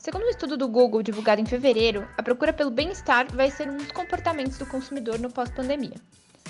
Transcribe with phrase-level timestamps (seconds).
[0.00, 3.76] Segundo um estudo do Google divulgado em fevereiro, a procura pelo bem-estar vai ser um
[3.76, 5.96] dos comportamentos do consumidor no pós-pandemia.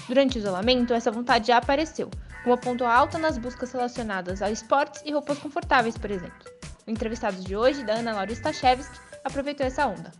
[0.07, 2.09] Durante o isolamento, essa vontade já apareceu,
[2.45, 6.49] com uma ponto alta nas buscas relacionadas a esportes e roupas confortáveis, por exemplo.
[6.87, 10.12] O entrevistado de hoje, da Ana Laura Stachewski, aproveitou essa onda.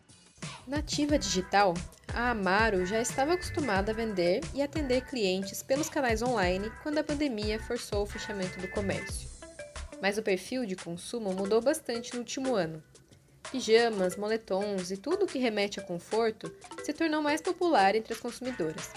[0.67, 1.75] Nativa digital,
[2.13, 7.05] a Amaro já estava acostumada a vender e atender clientes pelos canais online quando a
[7.05, 9.29] pandemia forçou o fechamento do comércio.
[10.03, 12.83] Mas o perfil de consumo mudou bastante no último ano
[13.51, 16.53] Pijamas, moletons e tudo o que remete a conforto
[16.85, 18.91] se tornou mais popular entre as consumidoras.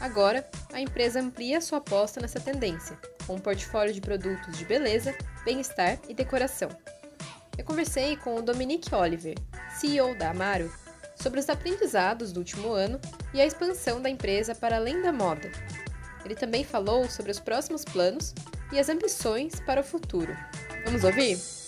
[0.00, 5.14] Agora, a empresa amplia sua aposta nessa tendência, com um portfólio de produtos de beleza,
[5.44, 6.70] bem-estar e decoração.
[7.56, 9.36] Eu conversei com o Dominique Oliver,
[9.78, 10.72] CEO da Amaro,
[11.14, 13.00] sobre os aprendizados do último ano
[13.32, 15.52] e a expansão da empresa para além da moda.
[16.24, 18.34] Ele também falou sobre os próximos planos
[18.72, 20.36] e as ambições para o futuro.
[20.84, 21.61] Vamos ouvir?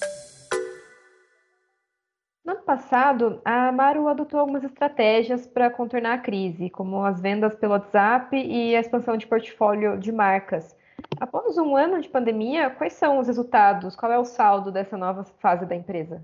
[2.75, 8.36] Passado, a Amaru adotou algumas estratégias para contornar a crise, como as vendas pelo WhatsApp
[8.36, 10.75] e a expansão de portfólio de marcas.
[11.20, 13.95] Após um ano de pandemia, quais são os resultados?
[13.95, 16.20] Qual é o saldo dessa nova fase da empresa?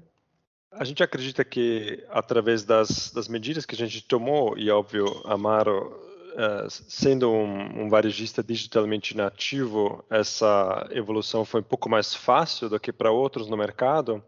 [0.72, 5.86] A gente acredita que, através das, das medidas que a gente tomou, e óbvio, Amaro,
[6.32, 12.80] uh, sendo um, um varejista digitalmente nativo, essa evolução foi um pouco mais fácil do
[12.80, 14.20] que para outros no mercado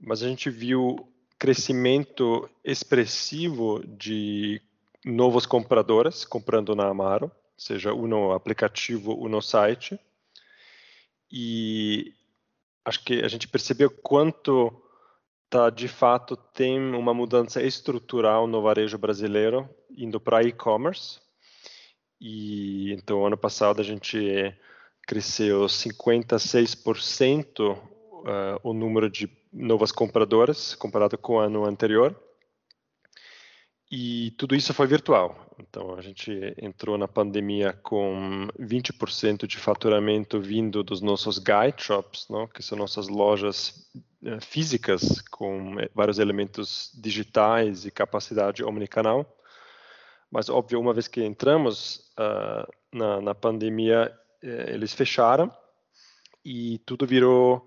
[0.00, 0.96] mas a gente viu
[1.38, 4.60] crescimento expressivo de
[5.04, 9.96] novos compradores comprando na Amaro, seja no aplicativo ou no site.
[11.30, 12.12] E
[12.84, 14.72] acho que a gente percebeu quanto
[15.48, 19.66] tá de fato tem uma mudança estrutural no varejo brasileiro
[19.96, 21.20] indo para e-commerce.
[22.20, 24.52] E então ano passado a gente
[25.06, 27.78] cresceu 56%
[28.20, 32.14] uh, o número de novas compradoras comparado com o ano anterior.
[33.90, 35.48] E tudo isso foi virtual.
[35.58, 36.30] Então a gente
[36.60, 42.46] entrou na pandemia com 20% de faturamento vindo dos nossos guide shops, não?
[42.46, 43.90] que são nossas lojas
[44.22, 49.26] eh, físicas com eh, vários elementos digitais e capacidade omnicanal.
[50.30, 55.50] Mas óbvio, uma vez que entramos uh, na, na, pandemia, eles fecharam
[56.44, 57.66] e tudo virou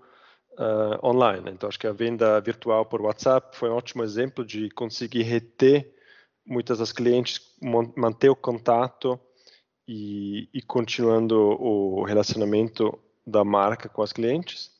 [0.58, 1.50] uh, online.
[1.50, 5.94] Então, acho que a venda virtual por WhatsApp foi um ótimo exemplo de conseguir reter
[6.44, 7.40] muitas das clientes,
[7.96, 9.18] manter o contato
[9.86, 14.72] e, e continuando o relacionamento da marca com as clientes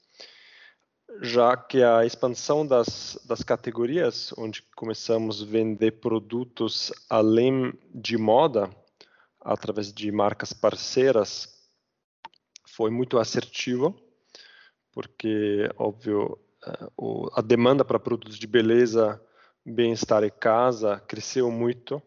[1.20, 8.70] já que a expansão das, das categorias, onde começamos a vender produtos além de moda,
[9.40, 11.48] através de marcas parceiras,
[12.66, 13.94] foi muito assertivo
[14.92, 16.88] porque, óbvio, eh,
[17.34, 19.20] a demanda para produtos de beleza,
[19.64, 22.02] bem-estar e casa cresceu muito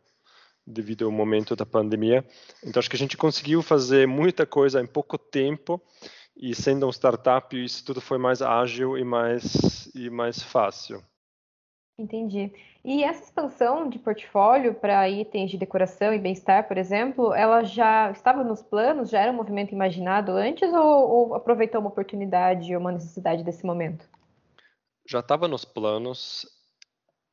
[0.66, 2.26] devido ao momento da pandemia.
[2.64, 5.82] Então, acho que a gente conseguiu fazer muita coisa em pouco tempo
[6.36, 11.04] e, sendo um startup, isso tudo foi mais ágil e mais, e mais fácil.
[11.98, 12.52] Entendi.
[12.84, 18.12] E essa expansão de portfólio para itens de decoração e bem-estar, por exemplo, ela já
[18.12, 22.82] estava nos planos, já era um movimento imaginado antes ou, ou aproveitou uma oportunidade ou
[22.82, 24.06] uma necessidade desse momento?
[25.08, 26.46] Já estava nos planos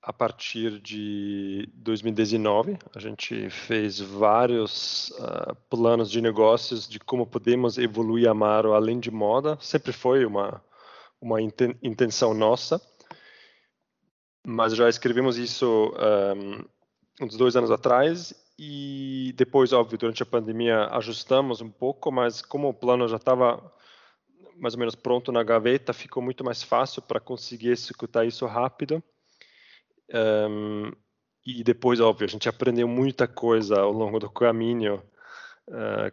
[0.01, 2.79] a partir de 2019.
[2.95, 9.01] A gente fez vários uh, planos de negócios de como podemos evoluir a Maro além
[9.01, 9.59] de moda.
[9.61, 10.63] Sempre foi uma,
[11.21, 12.81] uma intenção nossa
[14.45, 15.93] mas já escrevemos isso
[16.37, 22.43] um, uns dois anos atrás e depois, óbvio, durante a pandemia ajustamos um pouco, mas
[22.43, 23.73] como o plano já estava
[24.57, 29.03] mais ou menos pronto na gaveta, ficou muito mais fácil para conseguir executar isso rápido.
[30.13, 30.93] Um,
[31.45, 35.03] e depois, óbvio, a gente aprendeu muita coisa ao longo do caminho,
[35.69, 36.13] uh,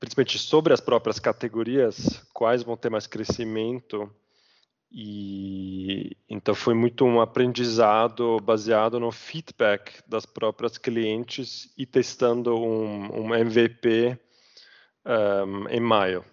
[0.00, 4.12] principalmente sobre as próprias categorias, quais vão ter mais crescimento
[4.98, 13.26] e então foi muito um aprendizado baseado no feedback das próprias clientes e testando um,
[13.26, 14.18] um MVP
[15.04, 16.24] um, em maio.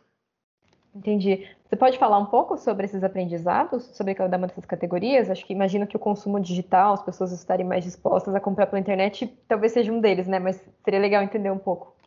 [0.95, 1.45] Entendi.
[1.67, 5.29] Você pode falar um pouco sobre esses aprendizados, sobre cada uma dessas categorias?
[5.29, 8.79] Acho que imagino que o consumo digital, as pessoas estarem mais dispostas a comprar pela
[8.79, 10.39] internet, talvez seja um deles, né?
[10.39, 11.97] Mas seria legal entender um pouco.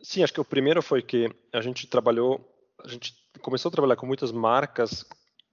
[0.00, 2.40] Sim, acho que o primeiro foi que a gente trabalhou,
[2.82, 3.12] a gente
[3.42, 5.04] começou a trabalhar com muitas marcas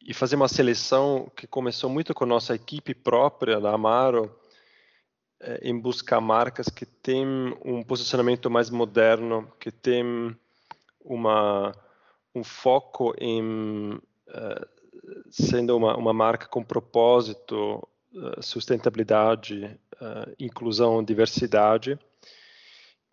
[0.07, 4.33] e fazer uma seleção que começou muito com a nossa equipe própria da Amaro,
[5.37, 7.27] é, em buscar marcas que têm
[7.63, 10.33] um posicionamento mais moderno, que têm
[11.03, 11.75] uma
[12.33, 14.67] um foco em uh,
[15.29, 21.99] sendo uma, uma marca com propósito, uh, sustentabilidade, uh, inclusão, diversidade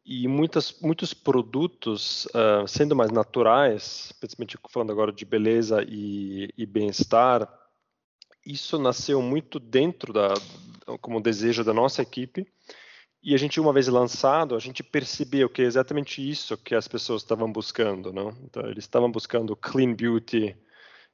[0.04, 2.28] e muitas, muitos produtos
[2.68, 7.48] sendo mais naturais, principalmente falando agora de beleza e, e bem-estar,
[8.44, 10.34] isso nasceu muito dentro da
[11.00, 12.46] como desejo da nossa equipe
[13.26, 16.86] e a gente, uma vez lançado, a gente percebeu que é exatamente isso que as
[16.86, 18.36] pessoas estavam buscando, não?
[18.44, 20.54] Então, eles estavam buscando clean beauty,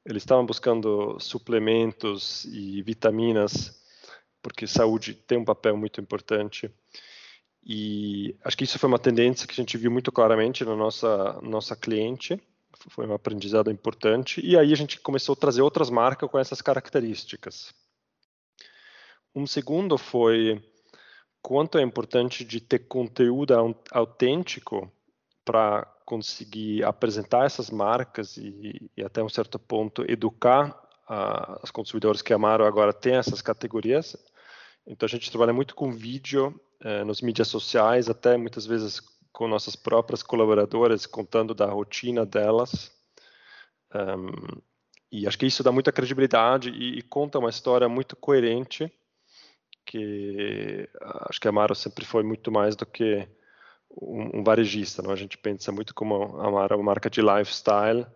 [0.04, 3.80] eles estavam buscando suplementos e vitaminas,
[4.42, 6.68] porque saúde tem um papel muito importante.
[7.64, 11.38] E acho que isso foi uma tendência que a gente viu muito claramente na nossa
[11.42, 12.40] nossa cliente,
[12.88, 14.40] foi um aprendizado importante.
[14.44, 17.74] E aí a gente começou a trazer outras marcas com essas características.
[19.34, 20.62] Um segundo foi
[21.42, 23.54] quanto é importante de ter conteúdo
[23.90, 24.90] autêntico
[25.44, 30.70] para conseguir apresentar essas marcas e, e, até um certo ponto educar
[31.08, 34.16] uh, os consumidores que amaram agora tem essas categorias.
[34.86, 39.00] Então a gente trabalha muito com vídeo uh, nos mídias sociais, até muitas vezes
[39.32, 42.92] com nossas próprias colaboradoras contando da rotina delas.
[43.94, 44.60] Um,
[45.12, 48.92] e acho que isso dá muita credibilidade e, e conta uma história muito coerente
[49.90, 50.88] que
[51.28, 53.28] acho que a Amaro sempre foi muito mais do que
[54.00, 55.02] um, um varejista.
[55.02, 55.10] Não?
[55.10, 58.06] A gente pensa muito como a Amaro é uma marca de lifestyle,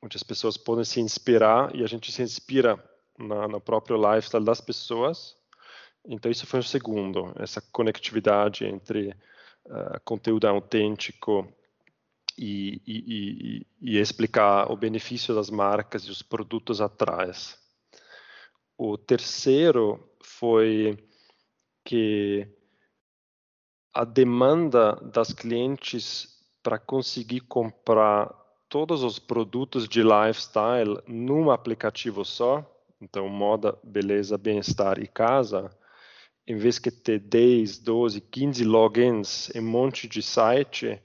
[0.00, 2.82] onde as pessoas podem se inspirar e a gente se inspira
[3.18, 5.36] na, no próprio lifestyle das pessoas.
[6.04, 9.10] Então isso foi o segundo, essa conectividade entre
[9.66, 11.46] uh, conteúdo autêntico
[12.36, 17.58] e, e, e, e, explicar o benefício das marcas e os produtos atrás.
[18.76, 20.98] O terceiro foi
[21.84, 22.48] que
[23.94, 28.32] a demanda das clientes para conseguir comprar
[28.68, 32.64] todos os produtos de lifestyle num aplicativo só,
[33.00, 35.70] então moda, beleza, bem-estar e casa,
[36.46, 41.00] em vez de ter 10, 12, 15 logins em um monte de site,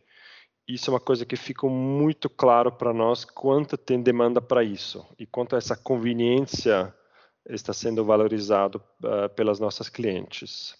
[0.67, 5.05] isso é uma coisa que ficou muito claro para nós quanto tem demanda para isso
[5.17, 6.93] e quanto essa conveniência
[7.47, 10.75] está sendo valorizado uh, pelas nossas clientes.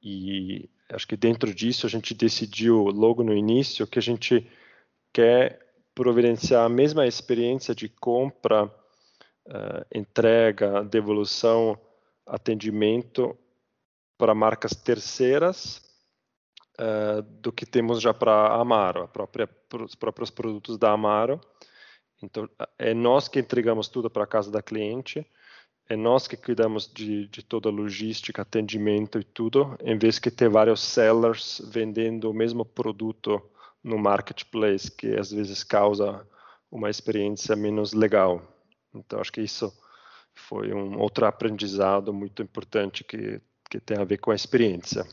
[0.00, 4.46] E acho que dentro disso a gente decidiu logo no início que a gente
[5.12, 5.58] quer
[5.94, 11.76] providenciar a mesma experiência de compra, uh, entrega, devolução,
[12.26, 13.36] atendimento
[14.16, 15.82] para marcas terceiras
[16.78, 19.48] uh, do que temos já para Amaro, a própria,
[19.82, 21.40] os próprios produtos da Amaro.
[22.22, 25.26] Então, é nós que entregamos tudo para a casa da cliente
[25.88, 30.30] é nós que cuidamos de, de, toda a logística, atendimento e tudo, em vez de
[30.30, 33.42] ter vários sellers vendendo o mesmo produto
[33.82, 36.26] no marketplace, que às vezes causa
[36.70, 38.40] uma experiência menos legal.
[38.94, 39.72] Então, acho que isso
[40.32, 43.40] foi um outro aprendizado muito importante que,
[43.74, 45.04] que tem a ver com a experiência.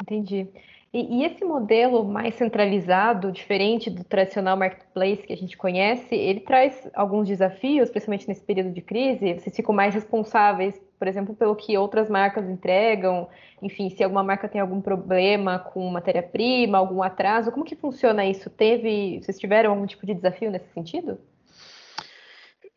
[0.00, 0.48] Entendi.
[0.92, 6.40] E, e, esse modelo mais centralizado, diferente do tradicional marketplace que a gente conhece, ele
[6.40, 9.34] traz alguns desafios, principalmente nesse período de crise.
[9.34, 13.28] Vocês ficam mais responsáveis, por exemplo, pelo que outras marcas entregam.
[13.60, 18.48] Enfim, se alguma marca tem algum problema com matéria-prima, algum atraso, como que funciona isso?
[18.48, 21.18] Teve, vocês tiveram algum tipo de desafio nesse sentido?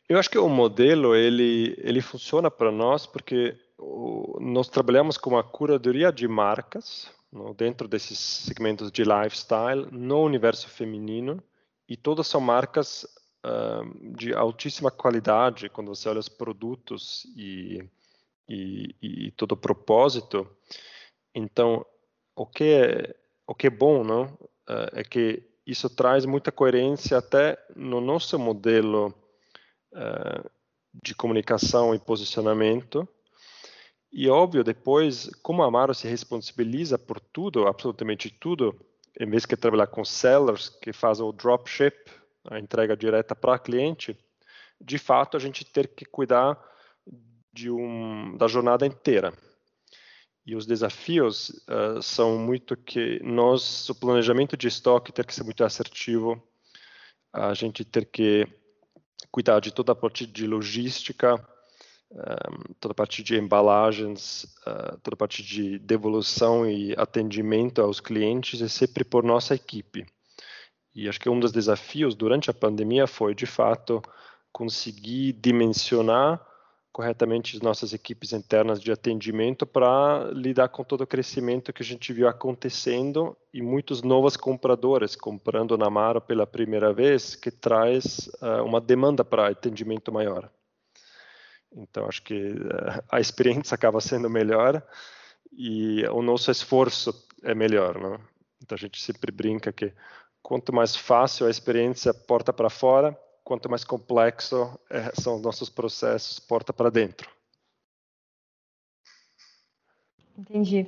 [0.09, 3.55] Eu acho que o modelo ele ele funciona para nós porque
[4.39, 7.09] nós trabalhamos com uma curadoria de marcas
[7.55, 11.41] dentro desses segmentos de lifestyle no universo feminino
[11.87, 13.05] e todas são marcas
[13.45, 17.87] uh, de altíssima qualidade quando você olha os produtos e,
[18.47, 20.47] e, e todo o propósito.
[21.33, 21.85] Então,
[22.35, 23.15] o que é,
[23.47, 24.25] o que é bom não?
[24.67, 29.13] Uh, é que isso traz muita coerência até no nosso modelo
[29.93, 30.49] uh,
[30.93, 33.07] de comunicação e posicionamento
[34.11, 38.75] e óbvio, depois, como a Amaro se responsabiliza por tudo, absolutamente tudo,
[39.19, 41.95] em vez de trabalhar com sellers que fazem o dropship,
[42.49, 44.17] a entrega direta para cliente,
[44.81, 46.57] de fato a gente ter que cuidar
[47.53, 49.33] de um, da jornada inteira.
[50.45, 55.43] E os desafios uh, são muito que nós, o planejamento de estoque tem que ser
[55.43, 56.41] muito assertivo,
[57.31, 58.47] a gente ter que
[59.29, 61.37] cuidar de toda a parte de logística,
[62.79, 68.61] toda a parte de embalagens, uh, toda a parte de devolução e atendimento aos clientes
[68.61, 70.05] é sempre por nossa equipe.
[70.93, 74.01] E acho que um dos desafios durante a pandemia foi, de fato,
[74.51, 76.43] conseguir dimensionar
[76.91, 81.85] corretamente as nossas equipes internas de atendimento para lidar com todo o crescimento que a
[81.85, 88.27] gente viu acontecendo e muitos novos compradores comprando na Mara pela primeira vez, que traz
[88.41, 90.49] uh, uma demanda para atendimento maior.
[91.71, 94.83] Então, acho que uh, a experiência acaba sendo melhor
[95.51, 97.99] e o nosso esforço é melhor.
[97.99, 98.19] Não?
[98.61, 99.93] Então, a gente sempre brinca que
[100.41, 106.39] quanto mais fácil a experiência porta para fora, quanto mais complexo é, são nossos processos
[106.39, 107.29] porta para dentro.
[110.37, 110.87] Entendi.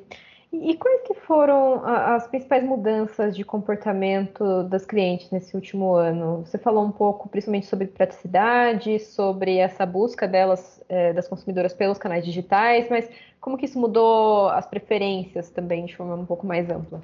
[0.54, 6.46] E quais que foram as principais mudanças de comportamento das clientes nesse último ano?
[6.46, 11.98] Você falou um pouco, principalmente sobre praticidade, sobre essa busca delas, é, das consumidoras pelos
[11.98, 16.70] canais digitais, mas como que isso mudou as preferências também de forma um pouco mais
[16.70, 17.02] ampla?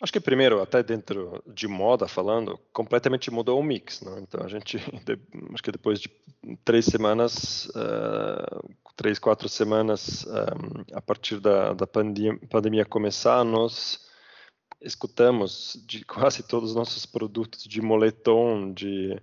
[0.00, 4.20] Acho que primeiro, até dentro de moda falando, completamente mudou o mix, né?
[4.20, 4.76] Então a gente,
[5.52, 6.08] acho que depois de
[6.64, 13.44] três semanas, uh, três, quatro semanas, um, eh, a partir da, da pandemia, pandemia começar,
[13.44, 14.04] nós
[14.80, 19.16] escutamos de quase todos os nossos produtos de moletom, de,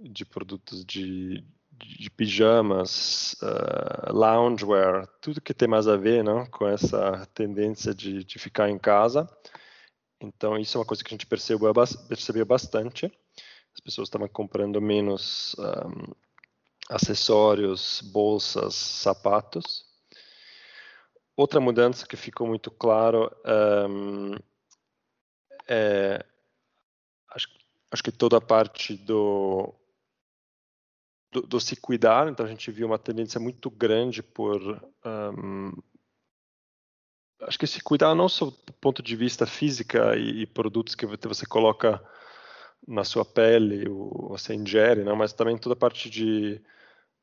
[0.00, 6.66] de produtos de, de pijamas, uh, loungewear, tudo que tem mais a ver não, com
[6.66, 9.28] essa tendência de, de ficar em casa.
[10.22, 11.70] Então, isso é uma coisa que a gente percebeu,
[12.08, 13.12] percebeu bastante.
[13.74, 16.14] As pessoas estavam comprando menos um,
[16.88, 19.84] acessórios, bolsas, sapatos.
[21.36, 23.34] Outra mudança que ficou muito claro
[23.88, 24.34] um,
[25.66, 26.24] é,
[27.30, 27.48] acho,
[27.90, 29.74] acho, que toda a parte do,
[31.30, 32.28] do, do, se cuidar.
[32.28, 34.60] Então, a gente viu uma tendência muito grande por
[35.04, 35.72] um,
[37.42, 41.06] acho que se cuidar não só do ponto de vista física e, e produtos que
[41.06, 42.02] você coloca
[42.86, 46.60] na sua pele, ou você ingere, não, mas também toda a parte de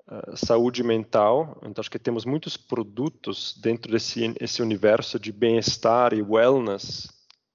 [0.07, 1.57] uh, saúde mental.
[1.63, 7.07] Então, acho que temos muitos produtos dentro desse esse universo de bem-estar e wellness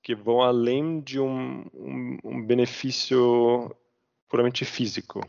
[0.02, 3.74] que vão além de um, um, um benefício
[4.28, 5.26] puramente físico.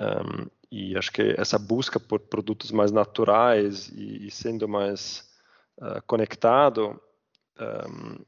[0.00, 5.30] Um, e acho que essa busca por produtos mais naturais e, e sendo mais
[5.78, 7.00] uh, conectado
[7.60, 8.24] um,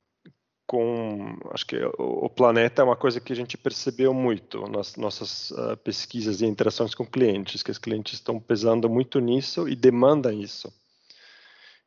[0.66, 5.50] com, acho que o, planeta é uma coisa que a gente percebeu muito nas nossas
[5.52, 10.32] uh, pesquisas e interações com clientes, que os clientes estão pesando muito nisso e demandam
[10.32, 10.73] isso.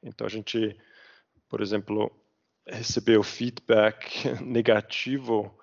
[0.01, 0.77] Então a gente,
[1.50, 2.09] por exemplo,
[2.65, 5.53] recebeu feedback negativo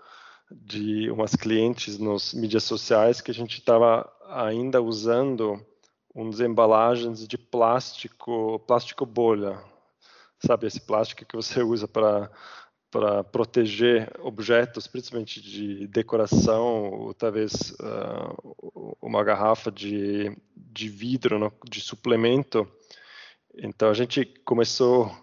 [0.51, 5.65] de umas clientes nos mídias sociais que a gente estava ainda usando
[6.15, 9.59] uns embalagens de plástico, plástico bolha,
[10.45, 12.31] sabe, esse plástico que você usa para
[12.91, 21.53] para proteger objetos, principalmente de decoração, ou talvez uh, uma garrafa de, de vidro, no,
[21.69, 22.67] de suplemento.
[23.57, 25.17] Então a gente começou a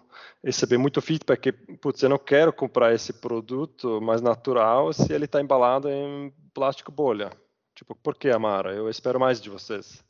[0.44, 5.24] receber muito feedback que, putz, eu não quero comprar esse produto mais natural se ele
[5.24, 7.30] está embalado em plástico bolha.
[7.74, 8.72] Tipo, por que, Amara?
[8.72, 10.04] Eu espero mais de vocês.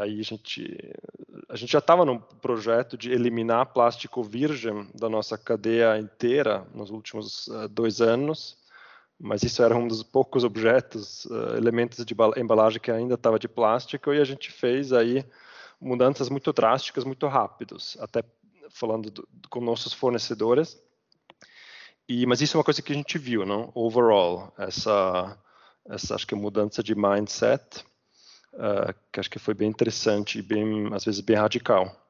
[0.00, 0.94] Aí a gente,
[1.48, 6.90] a gente já estava num projeto de eliminar plástico virgem da nossa cadeia inteira nos
[6.90, 8.56] últimos uh, dois anos,
[9.18, 13.48] mas isso era um dos poucos objetos, uh, elementos de embalagem que ainda estava de
[13.48, 15.24] plástico e a gente fez aí
[15.80, 18.22] mudanças muito drásticas, muito rápidos, até
[18.70, 20.80] falando do, com nossos fornecedores.
[22.08, 23.70] E, mas isso é uma coisa que a gente viu, não?
[23.74, 25.38] Overall, essa,
[25.88, 27.84] essa acho que mudança de mindset
[28.54, 32.02] uh, que acho que foi bem interessante e bem, às vezes, bem radical.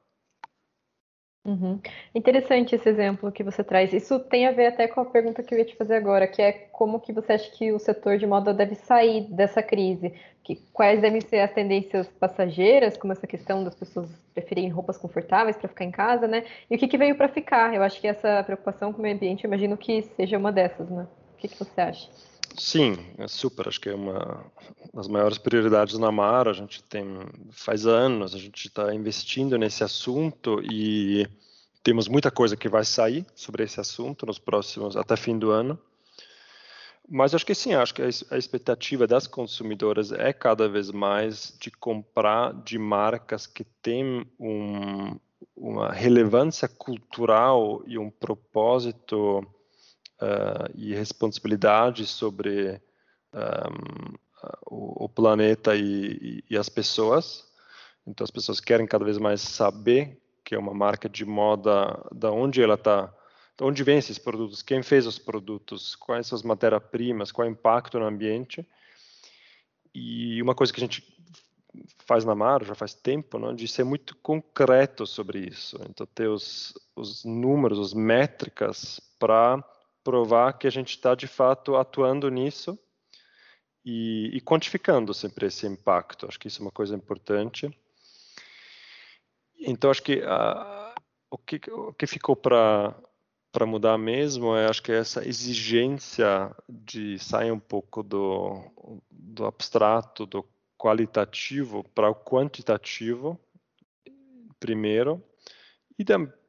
[1.45, 1.77] Uhum.
[2.15, 3.91] Interessante esse exemplo que você traz.
[3.91, 6.41] Isso tem a ver até com a pergunta que eu ia te fazer agora, que
[6.41, 10.13] é como que você acha que o setor de moda deve sair dessa crise?
[10.41, 15.57] Que, quais devem ser as tendências passageiras, como essa questão das pessoas preferirem roupas confortáveis
[15.57, 16.45] para ficar em casa, né?
[16.71, 17.73] E o que, que veio para ficar?
[17.75, 21.05] Eu acho que essa preocupação com o meio ambiente, imagino que seja uma dessas, né?
[21.33, 22.09] O que, que você acha?
[22.57, 23.67] Sim, é super.
[23.67, 24.45] Acho que é uma
[24.93, 26.47] das maiores prioridades na Mar.
[26.47, 27.05] A gente tem
[27.51, 31.27] faz anos, a gente está investindo nesse assunto e
[31.83, 35.77] temos muita coisa que vai sair sobre esse assunto nos próximos até fim do ano.
[37.09, 41.69] Mas acho que sim, acho que a expectativa das consumidoras é cada vez mais de
[41.69, 45.19] comprar de marcas que têm um,
[45.55, 49.45] uma relevância cultural e um propósito
[50.23, 52.81] uh, e responsabilidade sobre
[53.33, 54.15] um,
[54.65, 57.45] o, o, planeta e, e, as pessoas.
[58.07, 62.29] Então as pessoas querem cada vez mais saber que é uma marca de moda, da
[62.29, 63.07] onde ela está,
[63.57, 67.49] de onde vêm esses produtos, quem fez os produtos, quais são as matérias-primas, qual é
[67.49, 68.67] o impacto no ambiente.
[69.95, 71.01] E uma coisa que a gente
[72.05, 73.55] faz na Maro já faz tempo, não?
[73.55, 75.79] de ser muito concreto sobre isso.
[75.89, 79.63] Então, ter os, os números, as métricas para
[80.03, 82.77] provar que a gente está de fato atuando nisso
[83.85, 86.27] e, e, quantificando sempre esse impacto.
[86.27, 87.69] Acho que isso é uma coisa importante.
[89.59, 90.95] Então, acho que a,
[91.29, 92.95] o, que, o que ficou para
[93.53, 98.59] para mudar mesmo é acho que é essa exigência de sair um pouco do,
[99.11, 100.43] do abstrato, do
[100.75, 103.39] qualitativo para o quantitativo
[104.59, 105.23] primeiro
[105.97, 106.05] e,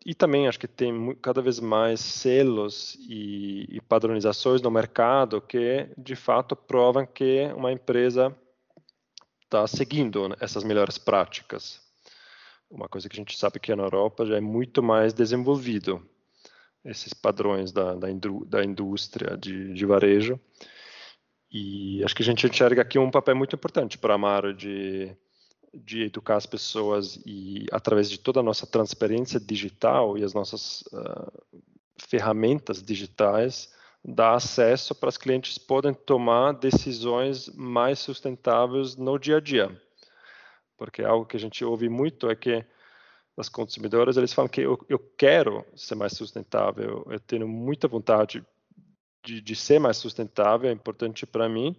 [0.07, 5.89] e, também acho que tem cada vez mais selos e, e padronizações no mercado que
[5.97, 8.35] de fato provam que uma empresa
[9.43, 11.85] está seguindo essas melhores práticas
[12.75, 16.05] uma coisa que a gente sabe que na Europa já é muito mais desenvolvido
[16.85, 18.09] esses padrões da, da,
[18.47, 20.39] da indústria de, de, varejo.
[21.51, 25.17] E acho que a gente enxerga aqui um papel muito importante para a Amaro de,
[25.75, 30.83] de educar as pessoas e, através de toda a nossa transparência digital e as nossas
[30.93, 31.33] uh,
[31.99, 33.73] ferramentas digitais,
[34.04, 39.81] dar acesso para os clientes poderem tomar decisões mais sustentáveis no dia a dia.
[40.76, 42.64] Porque algo que a gente ouve muito é que
[43.37, 48.45] das consumidoras, eles falam que eu, eu quero ser mais sustentável, eu tenho muita vontade
[49.25, 51.75] de, de ser mais sustentável, é importante para mim,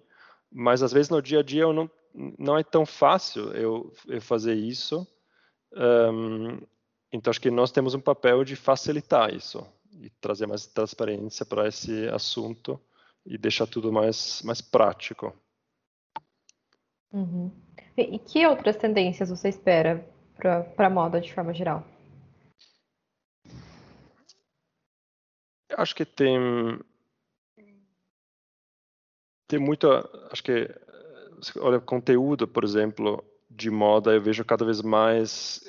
[0.52, 1.90] mas às vezes no dia a dia eu não,
[2.40, 5.06] não é tão fácil eu, eu fazer isso.
[5.74, 6.60] Um,
[7.12, 11.68] então acho que nós temos um papel de facilitar isso e trazer mais transparência para
[11.68, 12.80] esse assunto
[13.26, 15.34] e deixar tudo mais, mais prático.
[17.12, 17.52] Uhum.
[17.98, 20.06] E que outras tendências você espera
[20.38, 21.86] para a moda de forma geral?
[25.78, 26.38] Acho que tem
[29.48, 30.68] tem muita, acho que
[31.60, 35.62] olha conteúdo, por exemplo, de moda, eu vejo cada vez mais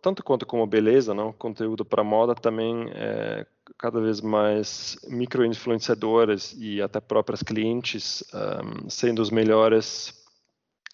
[0.00, 3.44] tanto quanto como beleza, não, conteúdo para moda também é
[3.78, 10.14] cada vez mais micro-influenciadores e até próprias clientes um, sendo os melhores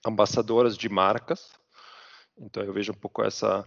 [0.07, 1.51] ambassadoras de marcas.
[2.39, 3.67] Então eu vejo um pouco essa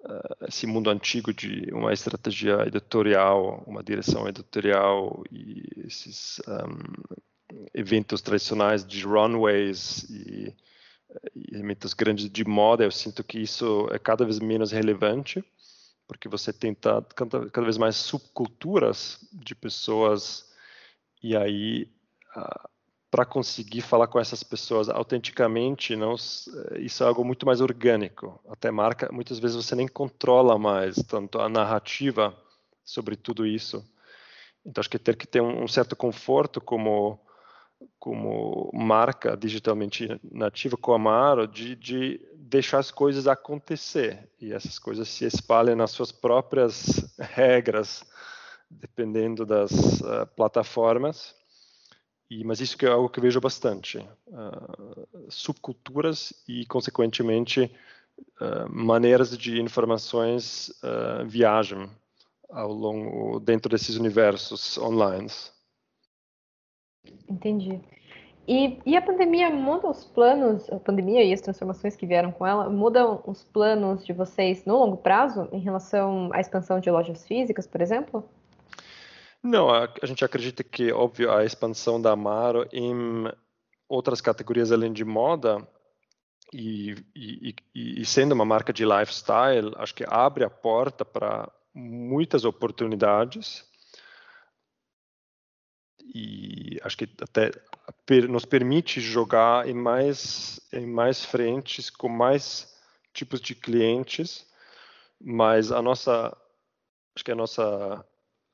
[0.00, 7.16] uh, esse mundo antigo de uma estratégia editorial, uma direção editorial e esses um,
[7.74, 10.54] eventos tradicionais de runways e,
[11.34, 12.84] e eventos grandes de moda.
[12.84, 15.44] Eu sinto que isso é cada vez menos relevante
[16.06, 20.48] porque você tenta cada, vez mais subculturas de pessoas
[21.22, 21.90] e aí
[22.36, 22.68] uh,
[23.10, 26.14] para conseguir falar com essas pessoas autenticamente, não,
[26.76, 28.40] isso é algo muito mais orgânico.
[28.48, 32.36] Até marca, muitas vezes você nem controla mais tanto a narrativa
[32.84, 33.84] sobre tudo isso.
[34.64, 37.18] Então acho que ter que ter um certo conforto como
[37.98, 44.78] como marca digitalmente nativa com a Amaro de, de deixar as coisas acontecer e essas
[44.78, 48.04] coisas se espalhem nas suas próprias regras,
[48.70, 51.34] dependendo das uh, plataformas
[52.30, 53.98] e, mas isso é algo que eu vejo bastante.
[54.26, 57.70] Uh, subculturas e, consequentemente,
[58.40, 60.72] uh, maneiras de informações
[61.26, 61.88] viajam
[62.50, 65.28] ao longo, dentro desses universos online.
[67.28, 67.80] Entendi.
[68.48, 72.46] E, e, a pandemia muda os planos, a pandemia e as transformações que vieram com
[72.46, 77.26] ela, mudam os planos de vocês no longo prazo em relação à expansão de lojas
[77.26, 78.28] físicas, por exemplo?
[79.42, 82.94] Não, a, a gente acredita que, óbvio, a expansão da Amaro em
[83.88, 85.66] outras categorias além de moda
[86.52, 92.44] e, e, e, sendo uma marca de lifestyle, acho que abre a porta para muitas
[92.44, 93.65] oportunidades
[96.14, 97.50] e acho que até
[98.28, 102.74] nos permite jogar em mais em mais frentes com mais
[103.12, 104.46] tipos de clientes,
[105.20, 106.36] mas a nossa
[107.14, 108.04] acho que a nossa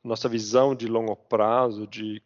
[0.02, 2.22] nossa visão de longo prazo de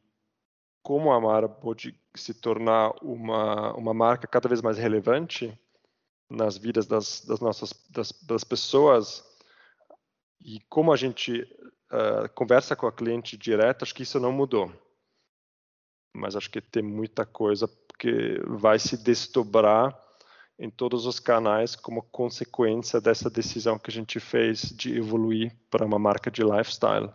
[0.82, 5.58] como a Amara pode se tornar uma, uma marca cada vez mais relevante
[6.30, 9.24] nas vidas das, das nossas das, das pessoas
[10.40, 11.42] e como a gente
[11.90, 14.72] uh, conversa com a cliente direto, acho que isso não mudou.
[16.16, 19.96] Mas acho que tem muita coisa que vai se desdobrar
[20.58, 25.84] em todos os canais como consequência dessa decisão que a gente fez de evoluir para
[25.84, 27.10] uma marca de lifestyle.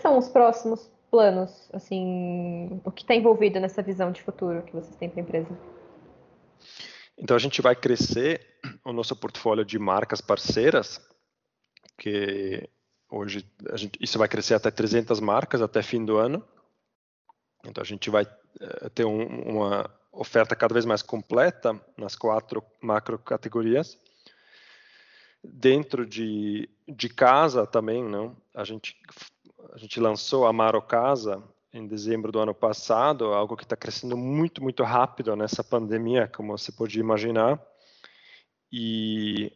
[0.00, 4.96] são os próximos planos, assim, o que está envolvido nessa visão de futuro que vocês
[4.96, 5.58] têm para a empresa?
[7.18, 11.00] Então a gente vai crescer o nosso portfólio de marcas parceiras,
[11.98, 12.68] que
[13.10, 13.44] hoje
[13.74, 16.44] gente, isso vai crescer até 300 marcas até fim do ano.
[17.64, 22.62] Então a gente vai uh, ter um, uma oferta cada vez mais completa nas quatro
[22.80, 23.98] macro categorias.
[25.42, 28.36] Dentro de, de casa também, não?
[28.54, 28.96] A gente
[29.72, 31.42] a gente lançou a Maro Casa
[31.72, 36.56] em dezembro do ano passado, algo que está crescendo muito, muito rápido nessa pandemia, como
[36.56, 37.60] você pode imaginar.
[38.72, 39.52] E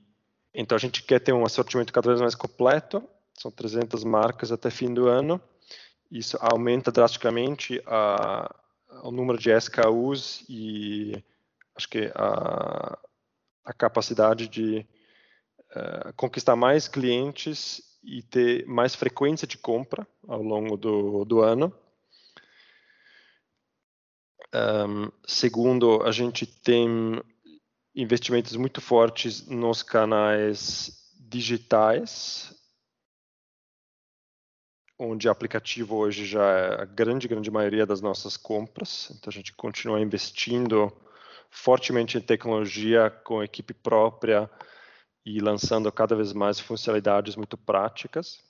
[0.55, 3.03] então a gente quer ter um assortimento cada vez mais completo,
[3.39, 5.41] são 300 marcas até fim do ano.
[6.11, 8.55] Isso aumenta drasticamente a,
[9.03, 11.23] o número de SKUs e
[11.75, 12.99] acho que a,
[13.65, 14.87] a capacidade de
[15.71, 21.75] uh, conquistar mais clientes e ter mais frequência de compra ao longo do, do ano.
[24.55, 27.21] Um, segundo, a gente tem
[27.95, 32.55] investimentos muito fortes nos canais digitais,
[34.99, 39.11] onde aplicativo hoje já é a grande, grande maioria das nossas compras.
[39.11, 40.93] Então, a gente continua investindo
[41.51, 44.51] fortemente em tecnologia com equipe própria
[45.25, 48.43] e lançando cada vez mais funcionalidades muito práticas.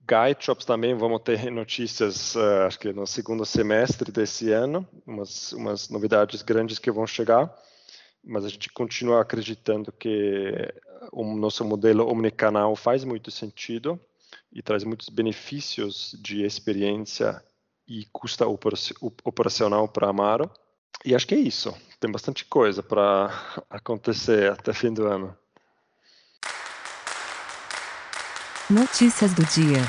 [0.00, 5.52] Guide Shops também vamos ter notícias, uh, acho que no segundo semestre desse ano, umas,
[5.52, 7.54] umas novidades grandes que vão chegar,
[8.24, 10.72] mas a gente continua acreditando que
[11.12, 14.00] o nosso modelo omnicanal faz muito sentido
[14.52, 17.42] e traz muitos benefícios de experiência
[17.86, 20.50] e custa operacional para a Amaro.
[21.04, 21.74] E acho que é isso.
[22.00, 23.30] Tem bastante coisa para
[23.70, 25.36] acontecer até fim do ano.
[28.70, 29.80] Notícias do dia.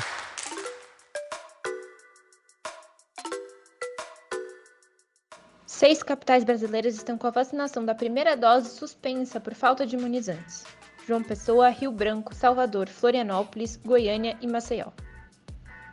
[5.66, 10.64] Seis capitais brasileiras estão com a vacinação da primeira dose suspensa por falta de imunizantes.
[11.06, 14.88] João Pessoa, Rio Branco, Salvador, Florianópolis, Goiânia e Maceió.